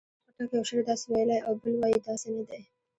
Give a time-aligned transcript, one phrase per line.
[0.03, 2.61] خوشحال خټک یو شعر داسې ویلی او بل وایي داسې نه دی.